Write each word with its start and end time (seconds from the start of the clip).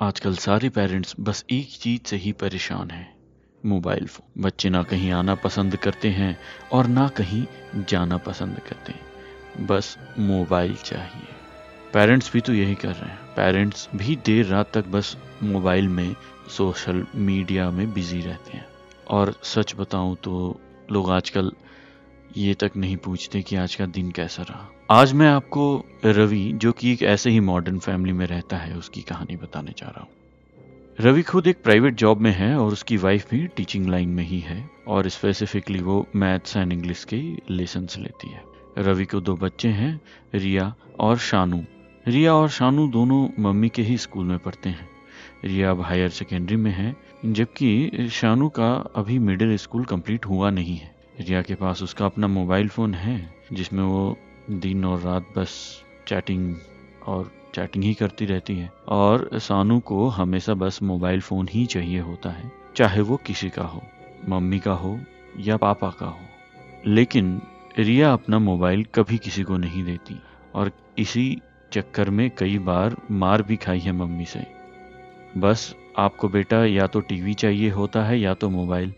आजकल 0.00 0.34
सारे 0.34 0.68
पेरेंट्स 0.68 1.14
बस 1.20 1.44
एक 1.50 1.68
चीज़ 1.70 2.08
से 2.08 2.16
ही 2.16 2.32
परेशान 2.32 2.90
हैं। 2.90 3.16
Mobile 3.66 4.06
phone. 4.06 4.42
बच्चे 4.42 4.68
ना 4.68 4.82
कहीं 4.82 5.12
आना 5.12 5.34
पसंद 5.34 5.76
करते 5.76 6.08
हैं 6.08 6.38
और 6.72 6.86
ना 6.86 7.08
कहीं 7.08 7.46
जाना 7.88 8.16
पसंद 8.16 8.60
करते 8.60 8.92
हैं। 8.92 9.00
बस 9.66 9.98
मोबाइल 10.18 10.74
चाहिए। 10.74 11.28
पेरेंट्स 11.94 12.32
भी 12.32 12.40
तो 12.40 12.52
यही 12.52 12.74
कर 12.74 12.88
रहे 12.88 13.10
हैं। 13.10 13.18
पेरेंट्स 13.18 13.88
भी 13.94 14.16
देर 14.16 14.46
रात 14.46 14.72
तक 14.74 14.86
बस 14.86 15.16
मोबाइल 15.42 15.88
में, 15.88 16.16
सोशल 16.48 17.06
मीडिया 17.14 17.70
में 17.70 17.92
बिज़ी 17.92 18.20
रहते 18.20 18.56
हैं। 18.56 18.66
और 19.08 19.34
सच 19.42 19.74
बताऊँ 19.76 20.16
तो 20.16 20.60
लोग 20.92 21.10
आजकल 21.10 21.52
ये 22.36 22.54
तक 22.54 22.70
नहीं 22.76 22.96
पूछते 22.96 23.42
कि 23.42 23.56
आज 23.56 23.74
का 23.74 23.86
दिन 23.86 24.10
कैसा 24.10 24.42
रहा। 24.42 24.68
आज 24.90 25.12
मैं 25.12 25.28
आपको 25.28 25.84
रवि, 26.04 26.52
जो 26.54 26.72
कि 26.72 26.92
एक 26.92 27.02
ऐसे 27.02 27.30
ही 27.30 27.40
मॉडर्न 27.40 27.78
फैमिली 27.78 28.12
में 28.12 28.26
रहता 28.26 28.56
है, 28.56 28.76
उसकी 28.76 29.02
कहानी 29.02 29.36
बताने 29.36 29.70
जा 29.70 29.86
रहा 29.86 30.00
हूँ। 30.00 30.08
रवि 31.00 31.22
खुद 31.22 31.46
एक 31.46 31.62
प्राइवेट 31.62 31.94
जॉब 31.94 32.20
में 32.20 32.30
है 32.30 32.56
और 32.56 32.72
उसकी 32.72 32.96
वाइफ 32.96 33.30
भी 33.30 33.46
टीचिंग 33.46 33.86
लाइन 33.86 34.08
में 34.08 34.24
ही 34.24 34.40
है 34.40 34.70
और 34.88 35.08
स्पेसिफिकली 35.08 35.78
वो 35.78 36.06
मैथ्स 36.16 36.56
एंड 36.56 36.72
इंग्लिश 36.72 37.04
के 37.04 37.22
लेसन 37.50 37.86
लेती 37.98 38.28
है। 38.28 38.42
रवि 38.78 39.04
को 39.04 39.20
दो 39.20 39.36
बच्चे 39.36 39.68
हैं, 39.68 40.00
रिया 40.34 40.74
और 41.00 41.18
शानू। 41.18 41.64
रिया 42.08 42.34
और 42.34 42.48
शानू 42.48 42.88
दोनों 42.88 43.28
मम्मी 43.42 43.68
के 43.68 43.82
ही 43.82 43.98
स्कूल 43.98 44.24
में 44.24 44.38
पढ़ते 44.38 44.68
हैं। 44.68 44.88
रिया 45.44 45.70
अब 45.70 45.80
हायर 45.80 46.08
सेकेंडरी 46.08 46.56
में 46.56 46.70
है, 46.70 46.96
जबकि 47.26 48.08
शानू 48.12 48.48
का 48.48 48.92
अभी 48.96 49.18
मिडिल 49.18 49.56
स्कूल 49.56 49.84
कंप्लीट 49.84 50.26
हुआ 50.26 50.50
नहीं 50.50 50.76
है। 50.76 50.93
रिया 51.20 51.42
के 51.42 51.54
पास 51.54 51.82
उसका 51.82 52.06
अपना 52.06 52.26
मोबाइल 52.26 52.68
फ़ोन 52.68 52.94
है, 52.94 53.34
जिसमें 53.52 53.82
वो 53.82 54.16
दिन 54.50 54.84
और 54.84 55.00
रात 55.00 55.26
बस 55.36 55.82
चैटिंग 56.08 56.56
और 57.06 57.30
चैटिंग 57.54 57.84
ही 57.84 57.94
करती 57.94 58.26
रहती 58.26 58.56
है। 58.56 58.70
और 58.88 59.28
सानू 59.34 59.78
को 59.80 60.08
हमेशा 60.08 60.54
बस 60.54 60.82
मोबाइल 60.82 61.20
फ़ोन 61.20 61.48
ही 61.50 61.66
चाहिए 61.66 62.00
होता 62.00 62.30
है, 62.30 62.52
चाहे 62.76 63.00
वो 63.00 63.16
किसी 63.16 63.50
का 63.50 63.62
हो, 63.62 63.82
मम्मी 64.28 64.58
का 64.58 64.72
हो 64.72 65.00
या 65.38 65.56
पापा 65.56 65.90
का 65.90 66.06
हो। 66.06 66.20
लेकिन 66.86 67.40
रिया 67.78 68.12
अपना 68.12 68.38
मोबाइल 68.38 68.84
कभी 68.84 69.18
किसी 69.18 69.42
को 69.42 69.56
नहीं 69.56 69.84
देती, 69.84 70.20
और 70.54 70.70
इसी 70.98 71.42
चक्कर 71.72 72.10
में 72.10 72.30
कई 72.30 72.58
बार 72.58 72.96
मार 73.10 73.42
भी 73.42 73.56
खाई 73.56 73.78
है 73.78 73.92
मम्मी 73.92 74.24
से। 74.24 74.46
बस 75.36 75.74
आपको 75.98 76.28
बेटा 76.28 76.64
या 76.64 76.86
तो 76.86 77.00
टीवी 77.00 77.34
चाहिए 77.34 77.70
होता 77.70 78.04
है 78.04 78.20
या 78.20 78.34
तो 78.34 78.50
मोबाइल। 78.50 78.92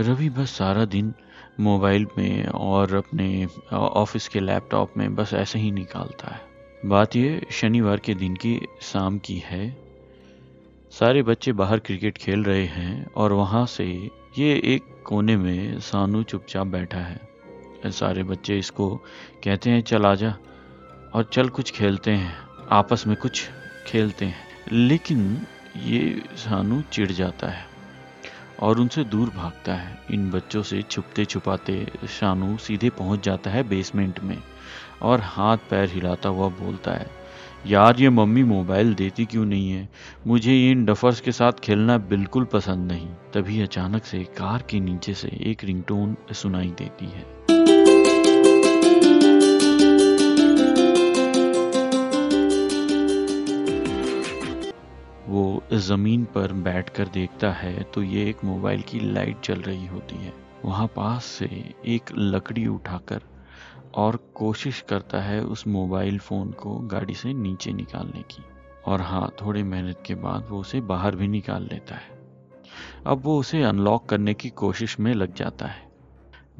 रवि 0.00 0.28
बस 0.28 0.50
सारा 0.50 0.84
दिन 0.84 1.14
मोबाइल 1.60 2.06
में 2.18 2.46
और 2.46 2.94
अपने 2.94 3.46
ऑफ़िस 3.72 4.28
के 4.28 4.40
लैपटॉप 4.40 4.92
में 4.96 5.14
बस 5.14 5.34
ऐसे 5.34 5.58
ही 5.58 5.70
निकालता 5.70 6.28
है। 6.28 6.40
बात 6.86 7.16
ये, 7.16 7.46
शनिवार 7.50 7.96
के 7.96 8.14
दिन 8.14 8.36
की 8.36 8.60
शाम 8.80 9.18
की 9.18 9.42
है। 9.46 9.76
सारे 10.90 11.22
बच्चे 11.22 11.52
बाहर 11.52 11.78
क्रिकेट 11.78 12.18
खेल 12.18 12.44
रहे 12.44 12.66
हैं 12.66 13.06
और 13.16 13.32
वहाँ 13.32 13.66
से 13.66 14.10
ये 14.38 14.60
एक 14.64 15.02
कोने 15.04 15.36
में 15.36 15.80
सानू 15.80 16.22
चुपचाप 16.22 16.66
बैठा 16.66 16.98
है। 16.98 17.20
सारे 17.86 18.22
बच्चे 18.22 18.58
इसको 18.58 18.96
कहते 19.44 19.70
हैं, 19.70 19.80
चल 19.80 20.04
आजा 20.04 20.36
और 21.14 21.30
चल 21.32 21.48
कुछ 21.48 21.70
खेलते 21.70 22.10
हैं। 22.10 22.36
आपस 22.70 23.06
में 23.06 23.16
कुछ 23.16 23.50
खेलते 23.86 24.24
हैं। 24.24 24.48
लेकिन 24.72 25.46
ये 25.76 26.22
सानू 26.36 26.82
चिढ़ 26.82 27.10
जाता 27.10 27.48
है। 27.48 27.77
और 28.60 28.80
उनसे 28.80 29.04
दूर 29.04 29.28
भागता 29.28 29.74
है। 29.74 29.98
इन 30.10 30.30
बच्चों 30.30 30.62
से 30.62 30.82
छुपते 30.82 31.24
छुपाते 31.24 31.86
शानू 32.08 32.56
सीधे 32.56 32.90
पहुँच 32.90 33.24
जाता 33.24 33.50
है 33.50 33.62
बेसमेंट 33.68 34.20
में 34.20 34.36
और 35.02 35.20
हाथ 35.20 35.56
पैर 35.70 35.88
हिलाता 35.88 36.28
हुआ 36.28 36.48
बोलता 36.48 36.92
है, 36.92 37.06
यार, 37.66 38.00
ये 38.00 38.10
मम्मी 38.10 38.42
मोबाइल 38.42 38.94
देती 38.94 39.24
क्यों 39.24 39.44
नहीं 39.44 39.70
है? 39.70 39.88
मुझे 40.26 40.70
इन 40.70 40.84
डफर्स 40.84 41.20
के 41.20 41.32
साथ 41.32 41.52
खेलना 41.52 41.98
बिल्कुल 41.98 42.44
पसंद 42.44 42.92
नहीं। 42.92 43.08
तभी 43.34 43.60
अचानक 43.62 44.04
से 44.04 44.24
कार 44.38 44.64
के 44.70 44.80
नीचे 44.80 45.14
से 45.14 45.28
एक 45.42 45.64
रिंगटोन 45.64 46.16
सुनाई 46.32 46.68
देती 46.68 47.06
है। 47.06 47.37
ज़मीन 55.88 56.24
पर 56.24 56.52
बैठकर 56.52 57.08
देखता 57.08 57.50
है 57.52 57.82
तो 57.82 58.02
ये 58.02 58.28
एक 58.30 58.44
मोबाइल 58.44 58.82
की 58.82 59.00
लाइट 59.00 59.40
चल 59.40 59.60
रही 59.60 59.86
होती 59.86 60.16
है। 60.16 60.32
वहाँ 60.64 60.86
पास 60.86 61.24
से 61.24 61.74
एक 61.86 62.10
लकड़ी 62.14 62.66
उठाकर 62.66 63.20
और 63.94 64.16
कोशिश 64.34 64.80
करता 64.80 65.20
है 65.20 65.40
उस 65.44 65.66
मोबाइल 65.66 66.18
फ़ोन 66.18 66.50
को 66.52 66.74
गाड़ी 66.88 67.14
से 67.14 67.32
नीचे 67.32 67.72
निकालने 67.72 68.22
की। 68.22 68.44
और 68.86 69.00
हाँ 69.00 69.32
थोड़ी 69.42 69.62
मेहनत 69.62 70.02
के 70.06 70.14
बाद 70.14 70.46
वो 70.50 70.60
उसे 70.60 70.80
बाहर 70.80 71.16
भी 71.16 71.28
निकाल 71.28 71.62
लेता 71.62 71.94
है। 71.94 72.18
अब 73.06 73.22
वो 73.24 73.38
उसे 73.40 73.62
अनलॉक 73.62 74.06
करने 74.06 74.34
की 74.34 74.48
कोशिश 74.48 75.00
में 75.00 75.14
लग 75.14 75.34
जाता 75.34 75.66
है। 75.66 75.86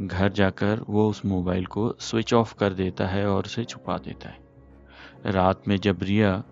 घर 0.00 0.32
जाकर 0.32 0.84
वो 0.88 1.08
उस 1.10 1.24
मोबाइल 1.24 1.66
को 1.66 1.94
स्विच 2.00 2.34
ऑफ़ 2.34 2.54
कर 2.54 2.72
देता 2.72 3.06
है 3.06 3.26
और 3.26 3.44
उसे 3.44 3.64
छुपा 3.64 3.98
देता 3.98 4.28
है। 4.28 5.32
रात 5.32 5.68
में 5.68 5.76
जब 5.76 5.98
रिया 6.02 6.42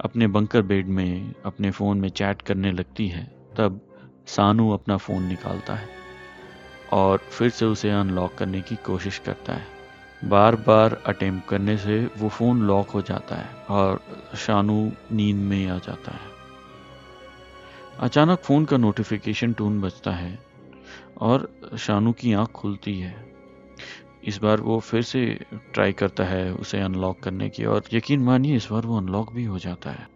अपने 0.00 0.26
बंकर 0.26 0.62
बेड 0.62 0.86
में, 0.86 1.34
अपने 1.44 1.70
फ़ोन 1.70 2.00
में 2.00 2.08
चैट 2.08 2.42
करने 2.42 2.72
लगती 2.72 3.08
है, 3.08 3.24
तब 3.56 3.80
सानू 4.26 4.70
अपना 4.70 4.96
फ़ोन 4.96 5.22
निकालता 5.22 5.74
है 5.74 5.88
और 6.92 7.18
फिर 7.18 7.50
से 7.50 7.64
उसे 7.64 7.90
अनलॉक 7.90 8.34
करने 8.34 8.60
की 8.60 8.76
कोशिश 8.76 9.18
करता 9.18 9.52
है। 9.52 9.66
बार 10.24 10.56
बार 10.56 11.02
अटेम्प्ट 11.06 11.48
करने 11.48 11.76
से 11.76 12.10
वो 12.18 12.28
फ़ोन 12.28 12.62
लॉक 12.62 12.88
हो 12.88 13.02
जाता 13.02 13.36
है 13.36 13.50
और 13.70 14.00
शानू 14.36 14.92
नींद 15.12 15.36
में 15.36 15.66
आ 15.66 15.78
जाता 15.78 16.12
है। 16.12 16.38
अचानक 18.00 18.38
फ़ोन 18.38 18.64
का 18.64 18.76
नोटिफिकेशन 18.76 19.52
टून 19.52 19.80
बजता 19.80 20.10
है 20.10 20.38
और 21.18 21.60
शानू 21.78 22.12
की 22.12 22.32
आँख 22.32 22.48
खुलती 22.48 22.98
है। 23.00 23.37
इस 24.28 24.38
बार 24.38 24.60
वो 24.60 24.78
फिर 24.80 25.02
से 25.02 25.24
ट्राई 25.74 25.92
करता 25.92 26.24
है 26.24 26.52
उसे 26.52 26.80
अनलॉक 26.80 27.20
करने 27.20 27.48
की, 27.48 27.64
और 27.64 27.84
यकीन 27.92 28.20
मानिए, 28.20 28.56
इस 28.56 28.68
बार 28.70 28.86
वो 28.86 28.96
अनलॉक 28.96 29.32
भी 29.32 29.44
हो 29.44 29.58
जाता 29.58 29.90
है। 29.90 30.08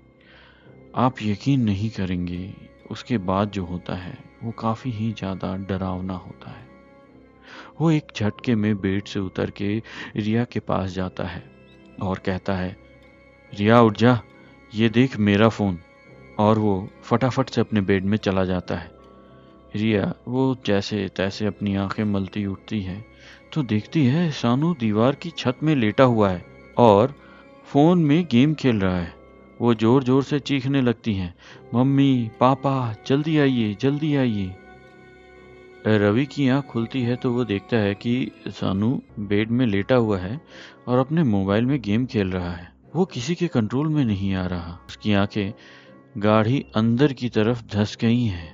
आप 0.94 1.22
यकीन 1.22 1.60
नहीं 1.60 1.90
करेंगे, 1.90 2.54
उसके 2.90 3.18
बाद 3.18 3.50
जो 3.50 3.64
होता 3.64 3.94
है, 3.94 4.18
वो 4.42 4.50
काफ़ी 4.50 4.90
ही 4.90 5.12
ज़्यादा 5.12 5.56
डरावना 5.56 6.14
होता 6.14 6.50
है। 6.50 6.66
वो 7.80 7.90
एक 7.90 8.12
झटके 8.16 8.54
में 8.54 8.80
बेड 8.80 9.04
से 9.04 9.20
उतर 9.20 9.50
के 9.50 9.82
रिया 10.16 10.44
के 10.44 10.60
पास 10.60 10.90
जाता 10.90 11.24
है 11.24 11.44
और 12.02 12.18
कहता 12.18 12.56
है, 12.56 12.76
रिया, 13.52 13.80
उठ 13.80 13.96
जा, 13.96 14.20
ये 14.74 14.88
देख 14.88 15.18
मेरा 15.18 15.48
फ़ोन। 15.48 15.78
और 16.38 16.58
वो 16.58 16.88
फटाफट 17.02 17.50
से 17.50 17.60
अपने 17.60 17.80
बेड 17.80 18.04
में 18.04 18.16
चला 18.16 18.44
जाता 18.44 18.76
है। 18.76 18.90
रिया, 19.74 20.12
वो 20.28 20.56
जैसे 20.66 21.08
तैसे 21.16 21.46
अपनी 21.46 21.74
आँखें 21.76 22.04
मलती 22.04 22.44
उठती 22.46 22.80
है 22.82 23.04
तो 23.52 23.62
देखती 23.64 24.04
है 24.06 24.30
सानू 24.32 24.74
दीवार 24.80 25.14
की 25.14 25.30
छत 25.30 25.58
में 25.62 25.74
लेटा 25.76 26.04
हुआ 26.04 26.30
है 26.30 26.44
और 26.78 27.14
फ़ोन 27.66 28.04
में 28.04 28.24
गेम 28.30 28.54
खेल 28.54 28.80
रहा 28.80 28.98
है। 28.98 29.14
वो 29.60 29.74
ज़ोर 29.74 30.04
ज़ोर 30.04 30.22
से 30.24 30.38
चीखने 30.40 30.80
लगती 30.80 31.14
हैं, 31.14 31.34
मम्मी, 31.74 32.30
पापा, 32.40 32.94
जल्दी 33.06 33.38
आइए 33.38 33.76
जल्दी 33.80 34.14
आइए। 34.16 34.54
रवि 35.88 36.24
की 36.26 36.48
आँख 36.48 36.64
खुलती 36.64 37.02
है 37.02 37.16
तो 37.16 37.32
वो 37.32 37.44
देखता 37.44 37.76
है 37.76 37.94
कि 37.94 38.30
सानू 38.48 38.90
बेड 39.20 39.50
में 39.50 39.66
लेटा 39.66 39.94
हुआ 39.96 40.18
है 40.18 40.40
और 40.88 40.98
अपने 40.98 41.22
मोबाइल 41.24 41.66
में 41.66 41.80
गेम 41.82 42.06
खेल 42.06 42.30
रहा 42.30 42.52
है। 42.52 42.70
वो 42.94 43.04
किसी 43.04 43.34
के 43.34 43.48
कंट्रोल 43.48 43.88
में 43.88 44.04
नहीं 44.04 44.34
आ 44.34 44.46
रहा। 44.46 44.78
उसकी 44.88 45.12
आँखें 45.14 45.52
गाढ़ी 46.18 46.64
अंदर 46.76 47.12
की 47.12 47.28
तरफ़ 47.28 47.62
धस 47.72 47.96
गई 48.00 48.24
हैं। 48.24 48.52